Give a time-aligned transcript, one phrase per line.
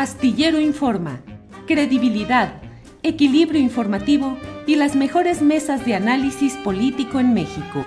[0.00, 1.20] Astillero Informa,
[1.66, 2.62] credibilidad,
[3.02, 7.84] equilibrio informativo y las mejores mesas de análisis político en México.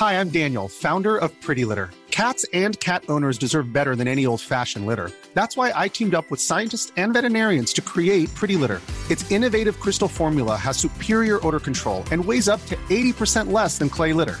[0.00, 1.90] Hi, I'm Daniel, founder of Pretty Litter.
[2.10, 5.12] Cats and cat owners deserve better than any old-fashioned litter.
[5.32, 8.80] That's why I teamed up with scientists and veterinarians to create Pretty Litter.
[9.08, 13.88] Its innovative crystal formula has superior odor control and weighs up to 80% less than
[13.88, 14.40] clay litter.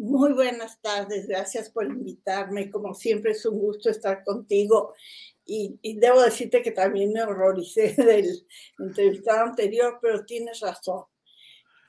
[0.00, 2.70] Muy buenas tardes, gracias por invitarme.
[2.70, 4.94] Como siempre es un gusto estar contigo
[5.44, 8.46] y, debo decirte que también me horroricé del
[8.78, 11.04] entrevistado anterior, pero tienes razón.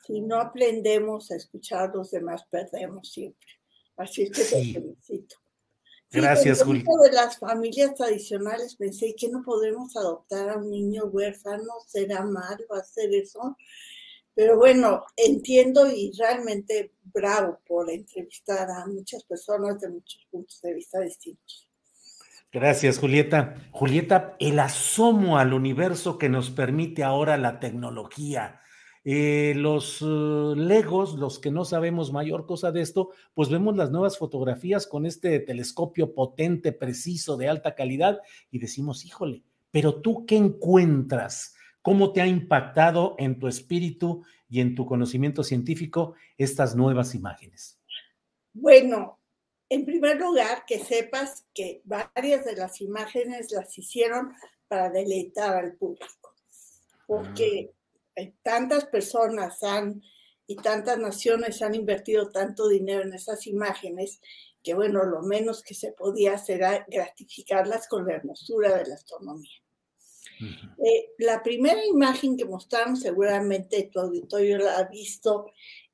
[0.06, 3.48] Si no aprendemos a escuchar a los demás, perdemos siempre.
[3.96, 5.38] Así es que te felicito.
[6.12, 6.84] Gracias, Julio.
[7.02, 12.58] de las familias tradicionales pensé que no podemos adoptar a un niño huérfano, será mal
[12.72, 13.56] hacer eso.
[14.34, 20.74] Pero bueno, entiendo y realmente bravo por entrevistar a muchas personas de muchos puntos de
[20.74, 21.68] vista distintos.
[22.52, 23.56] Gracias, Julieta.
[23.72, 28.60] Julieta, el asomo al universo que nos permite ahora la tecnología.
[29.04, 33.90] Eh, los uh, legos, los que no sabemos mayor cosa de esto, pues vemos las
[33.90, 38.20] nuevas fotografías con este telescopio potente, preciso, de alta calidad
[38.52, 41.56] y decimos, híjole, pero tú qué encuentras?
[41.82, 47.80] ¿Cómo te ha impactado en tu espíritu y en tu conocimiento científico estas nuevas imágenes?
[48.54, 49.20] Bueno,
[49.70, 54.34] en primer lugar, que sepas que varias de las imágenes las hicieron
[54.68, 56.36] para deleitar al público,
[57.08, 57.72] porque
[58.18, 58.22] ah.
[58.44, 60.02] tantas personas han
[60.46, 64.20] y tantas naciones han invertido tanto dinero en esas imágenes
[64.62, 68.96] que, bueno, lo menos que se podía hacer era gratificarlas con la hermosura de la
[68.96, 69.62] astronomía.
[70.42, 75.52] Eh, la primera imagen que mostraron, seguramente tu auditorio la ha visto,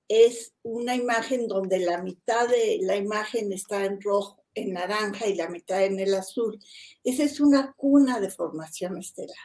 [0.07, 5.35] es una imagen donde la mitad de la imagen está en rojo, en naranja y
[5.35, 6.59] la mitad en el azul.
[7.03, 9.35] Esa es una cuna de formación estelar.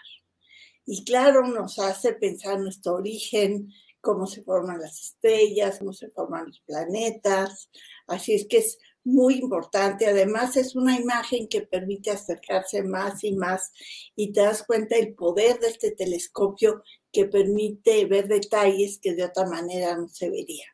[0.87, 6.47] Y claro, nos hace pensar nuestro origen, cómo se forman las estrellas, cómo se forman
[6.47, 7.71] los planetas.
[8.07, 10.07] Así es que es muy importante.
[10.07, 13.73] Además, es una imagen que permite acercarse más y más
[14.15, 19.25] y te das cuenta del poder de este telescopio que permite ver detalles que de
[19.25, 20.67] otra manera no se vería.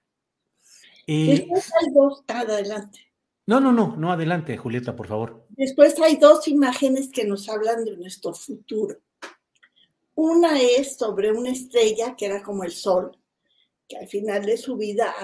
[1.06, 3.00] Después hay dos, adelante.
[3.46, 5.46] No, no, no, no, adelante, Julieta, por favor.
[5.48, 8.98] Después hay dos imágenes que nos hablan de nuestro futuro.
[10.14, 13.16] Una es sobre una estrella que era como el Sol,
[13.88, 15.14] que al final de su vida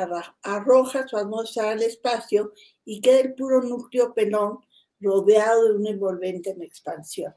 [0.42, 2.52] arroja su atmósfera al espacio
[2.84, 4.60] y queda el puro núcleo pelón
[5.00, 7.34] rodeado de un envolvente en expansión.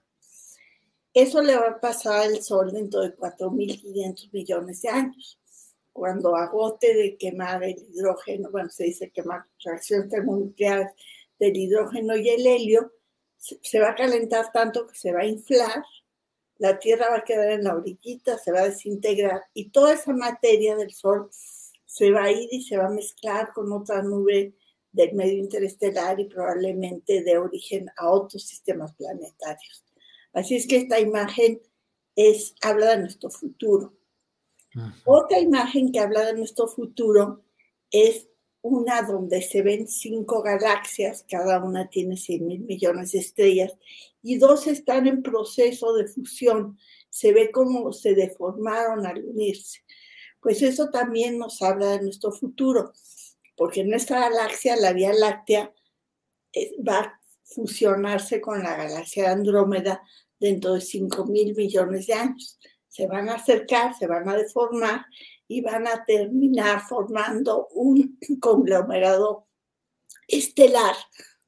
[1.14, 5.40] Eso le va a pasar al Sol dentro de 4.500 millones de años.
[5.92, 10.94] Cuando agote de quemar el hidrógeno, bueno, se dice quemar reacción termonuclear
[11.40, 12.94] del hidrógeno y el helio,
[13.38, 15.84] se va a calentar tanto que se va a inflar,
[16.60, 20.14] la Tierra va a quedar en la orillita, se va a desintegrar y toda esa
[20.14, 21.30] materia del Sol
[21.86, 24.54] se va a ir y se va a mezclar con otra nube
[24.92, 29.86] del medio interestelar y probablemente de origen a otros sistemas planetarios.
[30.34, 31.62] Así es que esta imagen
[32.16, 33.94] es, habla de nuestro futuro.
[35.06, 37.44] Otra imagen que habla de nuestro futuro
[37.90, 38.27] es
[38.68, 43.74] una donde se ven cinco galaxias, cada una tiene 100 mil millones de estrellas,
[44.22, 46.78] y dos están en proceso de fusión.
[47.10, 49.84] Se ve cómo se deformaron al unirse.
[50.42, 52.92] Pues eso también nos habla de nuestro futuro,
[53.56, 55.74] porque nuestra galaxia, la Vía Láctea,
[56.54, 60.02] eh, va a fusionarse con la galaxia Andrómeda
[60.40, 62.60] dentro de 5 mil millones de años.
[62.88, 65.06] Se van a acercar, se van a deformar
[65.48, 69.48] y van a terminar formando un conglomerado
[70.28, 70.96] estelar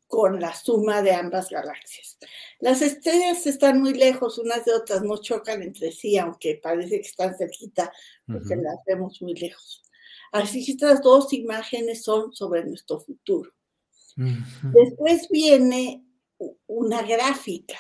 [0.08, 2.18] con la suma de ambas galaxias.
[2.60, 7.08] Las estrellas están muy lejos unas de otras, no chocan entre sí, aunque parece que
[7.08, 7.92] están cerquita,
[8.26, 9.84] porque las vemos muy lejos.
[10.32, 13.52] Así que estas dos imágenes son sobre nuestro futuro.
[14.16, 16.04] Después viene
[16.68, 17.78] una gráfica.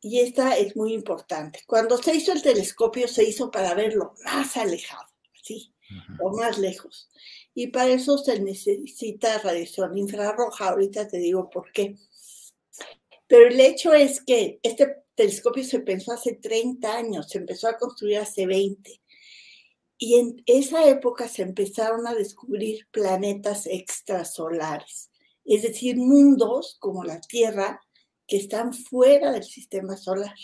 [0.00, 1.62] Y esta es muy importante.
[1.66, 5.08] Cuando se hizo el telescopio, se hizo para verlo más alejado,
[5.42, 5.74] ¿sí?
[6.20, 7.10] O más lejos.
[7.54, 10.68] Y para eso se necesita radiación infrarroja.
[10.68, 11.96] Ahorita te digo por qué.
[13.26, 17.76] Pero el hecho es que este telescopio se pensó hace 30 años, se empezó a
[17.76, 19.02] construir hace 20.
[19.98, 25.10] Y en esa época se empezaron a descubrir planetas extrasolares,
[25.44, 27.80] es decir, mundos como la Tierra
[28.28, 30.36] que están fuera del sistema solar.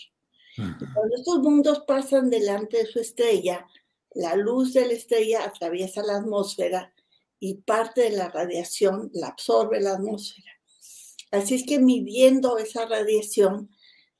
[0.56, 3.66] Cuando estos mundos pasan delante de su estrella,
[4.12, 6.94] la luz de la estrella atraviesa la atmósfera
[7.38, 10.50] y parte de la radiación la absorbe la atmósfera.
[11.30, 13.70] Así es que midiendo esa radiación,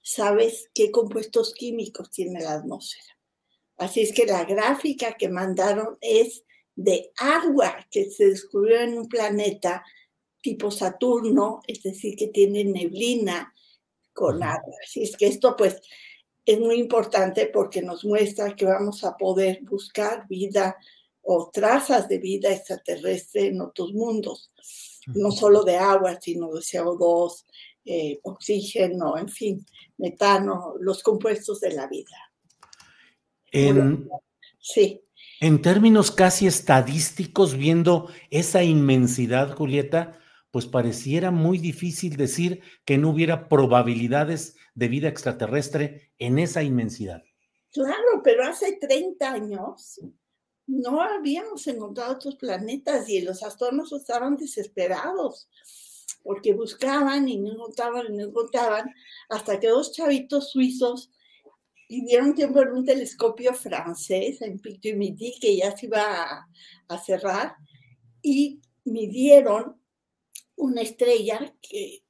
[0.03, 3.17] sabes qué compuestos químicos tiene la atmósfera.
[3.79, 6.45] Así es que la gráfica que mandaron es
[6.77, 9.85] de agua que se descubrió en un planeta
[10.45, 13.51] tipo Saturno, es decir, que tiene neblina
[14.13, 14.75] con agua.
[14.85, 15.81] Así es que esto pues
[16.45, 20.77] es muy importante porque nos muestra que vamos a poder buscar vida
[21.23, 24.53] o trazas de vida extraterrestre en otros mundos,
[25.07, 27.47] no solo de agua, sino de CO2,
[27.87, 32.19] eh, oxígeno, en fin, metano, los compuestos de la vida.
[33.51, 34.11] En,
[34.61, 35.01] sí.
[35.41, 40.21] En términos casi estadísticos, viendo esa inmensidad, Julieta,
[40.55, 47.25] pues pareciera muy difícil decir que no hubiera probabilidades de vida extraterrestre en esa inmensidad.
[47.73, 50.01] Claro, pero hace 30 años
[50.69, 55.49] no habíamos encontrado otros planetas y los astrónomos estaban desesperados
[56.23, 58.95] porque buscaban y no encontraban y no encontraban
[59.31, 61.11] hasta que dos chavitos suizos
[61.89, 66.47] dieron tiempo en un telescopio francés, en Picto Midi, que ya se iba
[66.87, 67.57] a, cerrar,
[68.23, 69.83] y midieron
[70.57, 72.03] una estrella que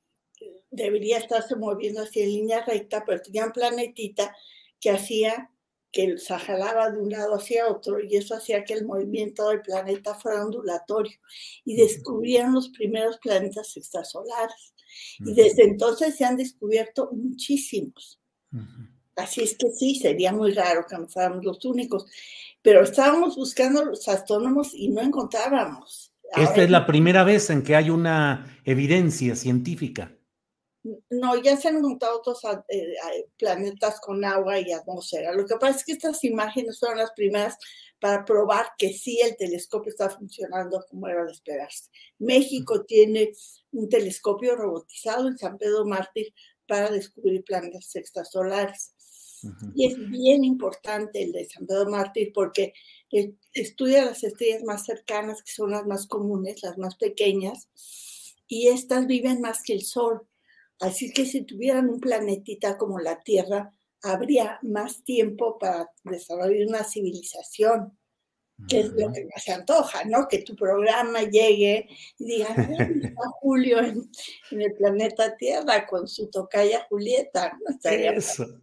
[0.70, 4.34] debería estarse moviendo hacia en línea recta, pero tenía un planetita
[4.80, 5.50] que hacía
[5.94, 9.62] que se jalaba de un lado hacia otro y eso hacía que el movimiento del
[9.62, 11.16] planeta fuera ondulatorio
[11.64, 14.74] y descubrieron los primeros planetas extrasolares.
[15.20, 18.20] Y desde entonces se han descubierto muchísimos.
[19.14, 22.06] Así es que sí, sería muy raro que no fuéramos los únicos,
[22.60, 26.12] pero estábamos buscando los astrónomos y no encontrábamos.
[26.36, 30.12] Esta es la primera vez en que hay una evidencia científica.
[31.08, 32.94] No, ya se han encontrado otros eh,
[33.38, 35.32] planetas con agua y atmósfera.
[35.32, 37.56] Lo que pasa es que estas imágenes fueron las primeras
[37.98, 41.88] para probar que sí el telescopio está funcionando como era de esperarse.
[42.18, 43.32] México tiene
[43.72, 46.34] un telescopio robotizado en San Pedro Mártir
[46.66, 48.94] para descubrir planetas extrasolares.
[49.74, 52.74] Y es bien importante el de San Pedro Mártir porque
[53.52, 57.68] estudia las estrellas más cercanas, que son las más comunes, las más pequeñas,
[58.46, 60.26] y estas viven más que el Sol.
[60.80, 63.72] Así que si tuvieran un planetita como la Tierra,
[64.02, 67.96] habría más tiempo para desarrollar una civilización,
[68.68, 70.28] que es lo que más se antoja, ¿no?
[70.28, 71.88] Que tu programa llegue
[72.18, 74.08] y diga, está Julio en,
[74.50, 77.58] el planeta Tierra con su tocaya Julieta.
[77.58, 77.90] ¿no?
[77.90, 78.60] Eso.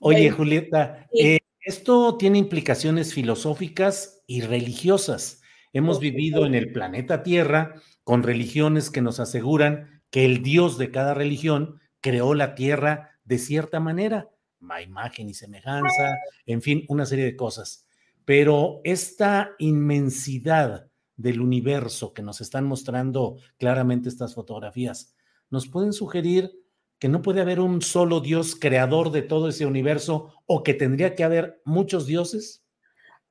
[0.00, 1.38] Oye, Julieta, eh,
[1.68, 5.42] esto tiene implicaciones filosóficas y religiosas.
[5.74, 7.74] Hemos vivido en el planeta Tierra
[8.04, 13.36] con religiones que nos aseguran que el Dios de cada religión creó la Tierra de
[13.36, 14.30] cierta manera,
[14.66, 17.86] a imagen y semejanza, en fin, una serie de cosas.
[18.24, 25.14] Pero esta inmensidad del universo que nos están mostrando claramente estas fotografías,
[25.50, 26.50] nos pueden sugerir
[26.98, 31.14] que no puede haber un solo Dios creador de todo ese universo o que tendría
[31.14, 32.64] que haber muchos dioses?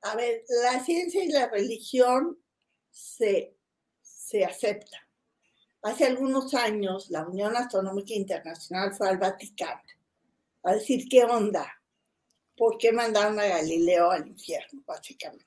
[0.02, 2.38] A ver, la ciencia y la religión
[2.90, 3.56] se,
[4.00, 5.00] se aceptan.
[5.82, 9.82] Hace algunos años la Unión Astronómica Internacional fue al Vaticano
[10.64, 11.80] a decir qué onda,
[12.56, 15.46] por qué mandaron a Galileo al infierno, básicamente.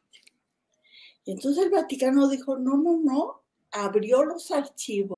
[1.26, 5.18] Y entonces el Vaticano dijo, no, no, no, abrió los archivos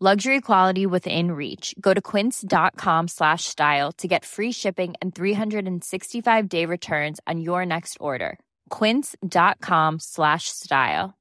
[0.00, 1.74] Luxury quality within reach.
[1.80, 7.66] Go to quince.com slash style to get free shipping and 365 day returns on your
[7.66, 8.38] next order.
[8.70, 11.18] Quince.com slash style.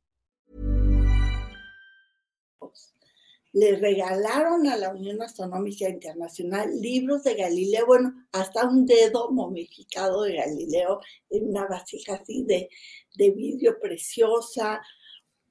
[3.51, 10.21] Le regalaron a la Unión Astronómica Internacional libros de Galileo, bueno, hasta un dedo momificado
[10.21, 10.99] de Galileo
[11.31, 12.69] en una vasija así de,
[13.15, 14.79] de vidrio preciosa,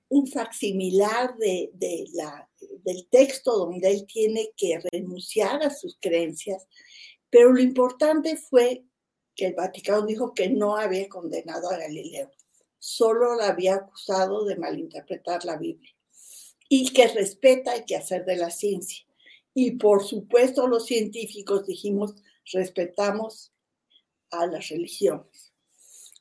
[0.09, 2.49] un facsimilar de, de la,
[2.85, 6.67] del texto donde él tiene que renunciar a sus creencias,
[7.31, 8.85] pero lo importante fue
[9.35, 12.31] que el Vaticano dijo que no había condenado a Galileo,
[12.79, 15.95] solo lo había acusado de malinterpretar la Biblia
[16.69, 19.07] y que respeta el quehacer de la ciencia.
[19.55, 22.15] Y por supuesto los científicos dijimos,
[22.53, 23.53] respetamos
[24.31, 25.53] a las religiones.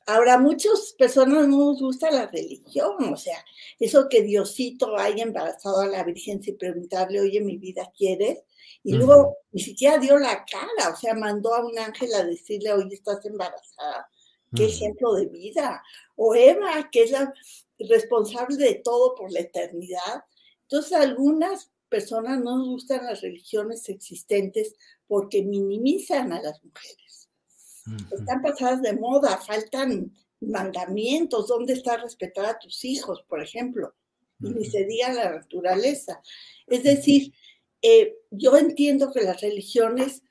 [0.06, 3.44] Ahora, muchas personas no nos gusta la religión, o sea,
[3.80, 8.38] eso que Diosito haya embarazado a la Virgen sin preguntarle, oye, mi vida, ¿quieres?
[8.84, 12.72] Y luego ni siquiera dio la cara, o sea, mandó a un ángel a decirle,
[12.72, 14.08] oye, estás embarazada.
[14.54, 15.82] Qué ejemplo de vida.
[16.14, 17.34] O Eva, que es la
[17.80, 20.24] responsable de todo por la eternidad.
[20.62, 24.76] Entonces, algunas personas no nos gustan las religiones existentes
[25.08, 27.25] porque minimizan a las mujeres.
[28.10, 33.94] Están pasadas de moda, faltan mandamientos, ¿dónde está respetar a tus hijos, por ejemplo?
[34.40, 36.20] Y ni se diga la naturaleza.
[36.66, 37.32] Es decir,
[37.82, 40.22] eh, yo entiendo que las religiones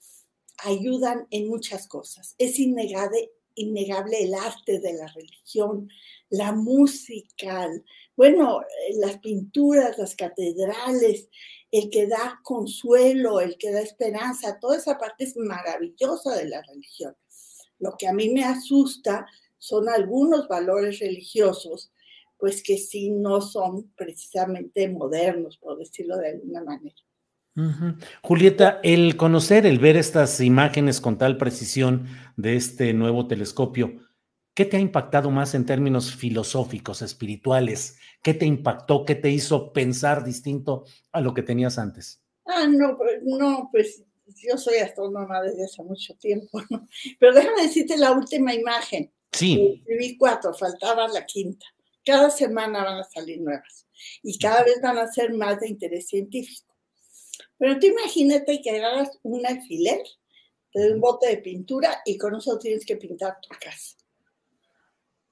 [0.60, 2.36] ayudan en muchas cosas.
[2.38, 5.90] Es innegable, innegable el arte de la religión,
[6.30, 7.70] la música,
[8.16, 8.62] bueno,
[8.96, 11.30] las pinturas, las catedrales,
[11.72, 16.62] el que da consuelo, el que da esperanza, toda esa parte es maravillosa de la
[16.62, 17.16] religión.
[17.80, 19.26] Lo que a mí me asusta
[19.58, 21.92] son algunos valores religiosos,
[22.38, 26.96] pues que sí no son precisamente modernos, por decirlo de alguna manera.
[28.22, 32.06] Julieta, el conocer, el ver estas imágenes con tal precisión
[32.36, 34.02] de este nuevo telescopio,
[34.54, 37.98] ¿qué te ha impactado más en términos filosóficos, espirituales?
[38.22, 39.06] ¿Qué te impactó?
[39.06, 42.22] ¿Qué te hizo pensar distinto a lo que tenías antes?
[42.46, 46.88] Ah, no, pues, no, pues yo soy astrónoma desde hace mucho tiempo, ¿no?
[47.20, 49.12] Pero déjame decirte la última imagen.
[49.32, 49.84] Sí.
[49.86, 51.66] Vi cuatro, faltaba la quinta.
[52.04, 53.88] Cada semana van a salir nuevas
[54.22, 56.74] y cada vez van a ser más de interés científico.
[57.58, 60.04] Pero tú imagínate que hagas un alfiler,
[60.74, 63.96] de un bote de pintura y con eso tienes que pintar tu casa.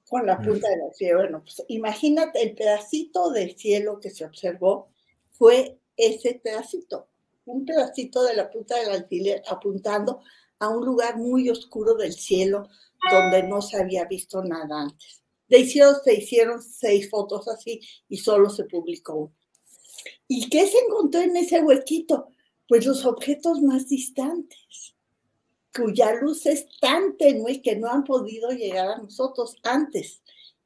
[0.08, 1.16] Con la punta del alfiler.
[1.16, 4.90] Bueno, pues imagínate el pedacito del cielo que se observó
[5.30, 7.08] fue ese pedacito,
[7.46, 10.22] un pedacito de la punta del alfiler apuntando
[10.58, 12.68] a un lugar muy oscuro del cielo
[13.10, 15.22] donde no se había visto nada antes.
[15.48, 19.34] De hicieron, se hicieron seis fotos así y solo se publicó una.
[20.26, 22.28] ¿Y qué se encontró en ese huequito?
[22.66, 24.94] Pues los objetos más distantes,
[25.74, 30.22] cuya luz es tan tenue que no han podido llegar a nosotros antes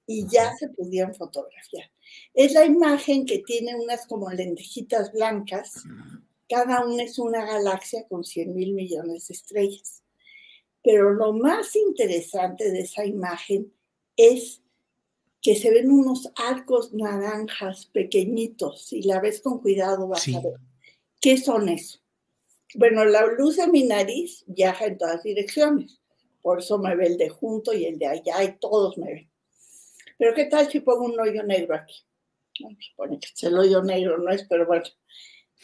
[0.06, 1.90] y ya se pudieron fotografiar.
[2.34, 5.82] Es la imagen que tiene unas como lentejitas blancas,
[6.48, 10.02] cada una es una galaxia con 100 mil millones de estrellas.
[10.82, 13.72] Pero lo más interesante de esa imagen
[14.16, 14.62] es
[15.42, 18.86] que se ven unos arcos naranjas pequeñitos.
[18.86, 20.54] Si la ves con cuidado vas a ver.
[21.20, 21.98] ¿Qué son eso?
[22.74, 26.00] Bueno, la luz de mi nariz viaja en todas direcciones.
[26.42, 29.30] Por eso me ve el de junto y el de allá y todos me ven.
[30.18, 32.04] Pero ¿qué tal si pongo un hoyo negro aquí?
[32.52, 34.84] se supone que el hoyo negro no es, pero bueno.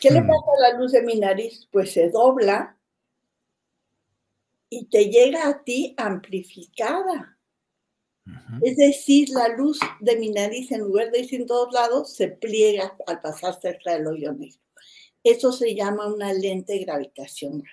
[0.00, 0.26] ¿Qué le mm.
[0.26, 1.68] pasa a la luz de mi nariz?
[1.70, 2.76] Pues se dobla
[4.68, 7.38] y te llega a ti amplificada.
[8.62, 12.28] Es decir, la luz de mi nariz, en lugar de ir en todos lados, se
[12.28, 14.58] pliega al pasar cerca del hoyo negro.
[15.22, 17.68] Eso se llama una lente gravitacional.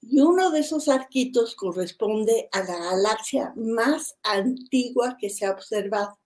[0.00, 6.18] Y uno de esos arquitos corresponde a la galaxia más antigua que se ha observado.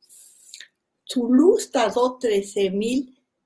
[1.05, 2.19] Su luz tardó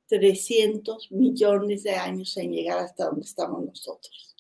[0.09, 4.35] 13.300 millones de años en llegar hasta donde estamos nosotros.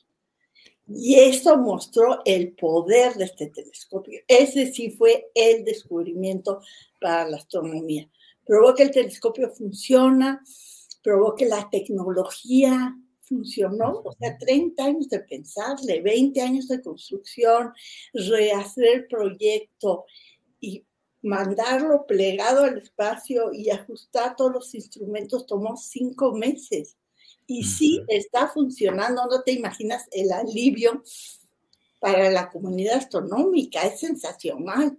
[0.88, 4.20] Y eso mostró el poder de este telescopio.
[4.28, 6.60] Ese sí fue el descubrimiento
[7.00, 8.08] para la astronomía.
[8.44, 10.44] Probó que el telescopio funciona,
[11.02, 17.72] probó que la tecnología funcionó, o sea, 30 años de pensarle, 20 años de construcción,
[18.12, 20.04] rehacer el proyecto
[20.60, 20.84] y
[21.26, 26.96] mandarlo plegado al espacio y ajustar todos los instrumentos tomó cinco meses.
[27.46, 31.02] Y sí está funcionando, no te imaginas el alivio
[32.00, 34.98] para la comunidad astronómica, es sensacional.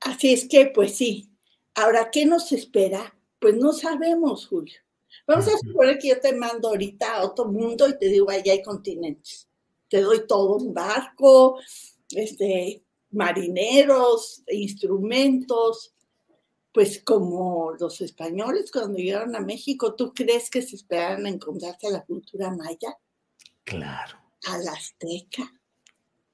[0.00, 1.30] Así es que, pues sí.
[1.74, 3.16] Ahora, ¿qué nos espera?
[3.38, 4.80] Pues no sabemos, Julio.
[5.26, 8.52] Vamos a suponer que yo te mando ahorita a otro mundo y te digo, allá
[8.52, 9.48] hay continentes.
[9.88, 11.58] Te doy todo un barco,
[12.10, 12.83] este,
[13.14, 15.94] marineros, instrumentos,
[16.74, 21.92] pues como los españoles cuando llegaron a México, ¿tú crees que se esperaban encontrarse a
[21.92, 22.98] la cultura maya?
[23.62, 24.18] Claro.
[24.46, 25.52] A la azteca,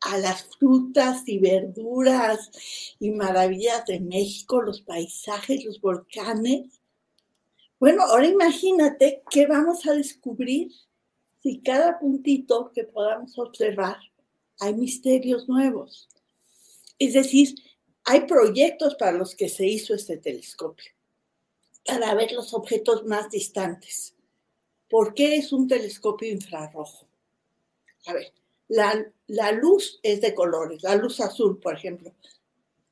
[0.01, 2.51] a las frutas y verduras
[2.99, 6.81] y maravillas de México, los paisajes, los volcanes.
[7.79, 10.73] Bueno, ahora imagínate qué vamos a descubrir
[11.43, 13.99] si cada puntito que podamos observar
[14.59, 16.09] hay misterios nuevos.
[17.01, 17.55] Es decir,
[18.05, 20.93] hay proyectos para los que se hizo este telescopio,
[21.85, 24.15] para ver los objetos más distantes.
[24.89, 27.09] ¿Por qué es un telescopio infrarrojo?
[28.07, 28.33] A ver,
[28.69, 32.13] la, luz es de colores, la luz azul, por ejemplo,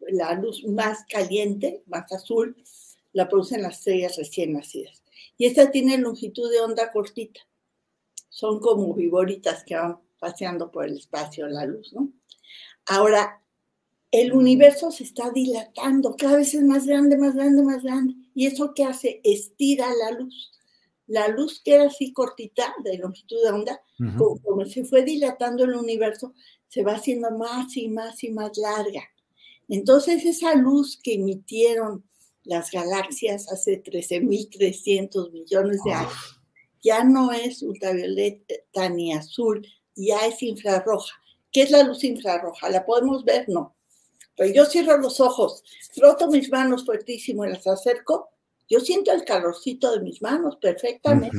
[0.00, 2.57] la luz más caliente, más azul,
[3.12, 5.03] la producen las estrellas recién nacidas.
[5.37, 7.41] Y esta tiene longitud de onda cortita.
[8.31, 12.11] Son como viboritas que van paseando por el espacio la luz, ¿no?
[12.87, 13.43] Ahora,
[14.11, 18.15] el universo se está dilatando, cada vez es más grande, más grande, más grande.
[18.35, 19.21] ¿Y eso qué hace?
[19.23, 20.53] Estira la luz.
[21.07, 23.81] La luz que era así cortita, de longitud de onda,
[24.45, 26.35] como se fue dilatando el universo,
[26.69, 29.03] se va haciendo más y más y más larga.
[29.69, 32.05] Entonces esa luz que emitieron
[32.45, 36.41] las galaxias hace 13.300 millones de años,
[36.83, 41.15] ya no es ultravioleta ni azul, ya es infrarroja.
[41.50, 42.69] ¿Qué es la luz infrarroja?
[42.69, 43.49] ¿La podemos ver?
[43.49, 43.75] No.
[44.38, 48.30] Pero yo cierro los ojos, froto mis manos fuertísimo y las acerco,
[48.71, 51.37] yo siento el calorcito de mis manos perfectamente.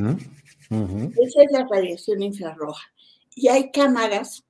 [0.70, 2.92] Esa es la radiación infrarroja.
[3.36, 4.44] Y hay cámaras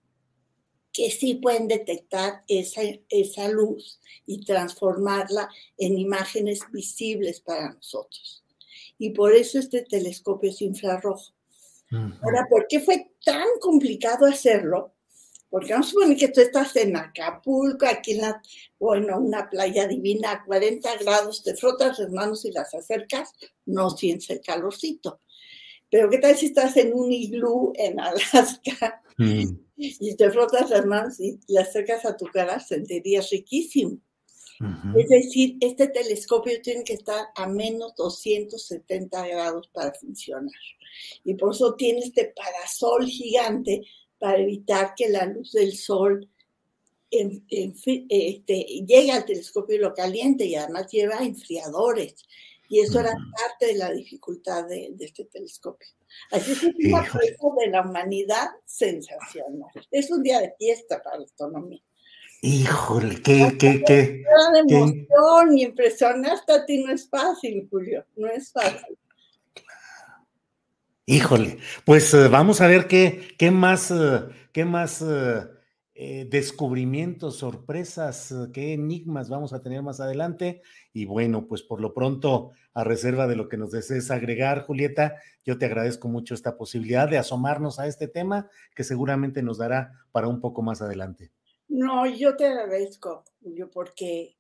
[0.91, 5.47] que sí pueden detectar esa, esa luz y transformarla
[5.77, 8.43] en imágenes visibles para nosotros.
[8.97, 11.33] Y por eso este telescopio es infrarrojo.
[11.91, 14.93] Ahora, ¿por qué fue tan complicado hacerlo?
[15.49, 18.41] Porque vamos a suponer que tú estás en Acapulco, aquí en la,
[18.77, 23.31] bueno, una playa divina a 40 grados, te frotas las manos y las acercas,
[23.65, 25.21] no sientes el calorcito.
[25.89, 29.43] Pero ¿qué tal si estás en un iglú en Alaska mm.
[29.77, 32.59] y te frotas las manos y las acercas a tu cara?
[32.59, 33.97] Sentirías riquísimo.
[34.93, 40.51] Es decir, este telescopio tiene que estar a menos 270 grados para funcionar.
[41.23, 43.81] Y por eso tiene este parasol gigante
[44.19, 46.29] para evitar que la luz del sol
[47.09, 52.15] este, llegue al telescopio y lo caliente y además lleva enfriadores.
[52.69, 55.87] Y eso era parte de la dificultad de, este telescopio.
[56.31, 59.71] Así es un proyecto de la humanidad sensacional.
[59.89, 61.81] Es un día de fiesta para la astronomía.
[62.41, 64.23] Híjole, qué, qué, qué.
[64.53, 68.97] de emoción y impresión hasta a ti no es fácil, Julio, no es fácil.
[71.11, 78.73] Híjole, pues eh, vamos a ver qué, más, eh, qué más eh, descubrimientos, sorpresas, qué
[78.73, 80.61] enigmas vamos a tener más adelante.
[80.93, 85.15] Y bueno, pues por lo pronto, a reserva de lo que nos desees agregar, Julieta,
[85.43, 90.05] yo te agradezco mucho esta posibilidad de asomarnos a este tema que seguramente nos dará
[90.11, 91.31] para un poco más adelante.
[91.69, 94.35] No, yo te agradezco, Julio, porque,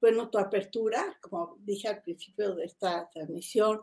[0.00, 3.80] bueno, tu apertura, como dije al principio de esta transmisión,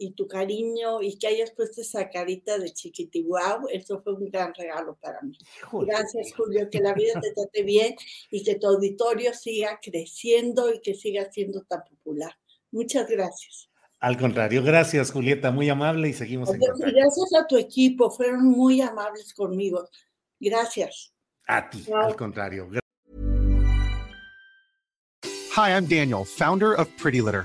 [0.00, 4.54] y tu cariño y que hayas puesto esa carita de chiquitiguau, eso fue un gran
[4.54, 5.36] regalo para mí.
[5.72, 7.94] Gracias, Julio, que la vida te trate bien
[8.30, 12.34] y que tu auditorio siga creciendo y que siga siendo tan popular.
[12.72, 13.68] Muchas gracias.
[14.00, 16.96] Al contrario, gracias, Julieta, muy amable y seguimos en contacto.
[16.96, 19.86] Gracias a tu equipo, fueron muy amables conmigo.
[20.40, 21.12] Gracias.
[21.46, 22.70] A ti, al contrario.
[25.54, 27.44] Hi, I'm Daniel, founder of Pretty Litter.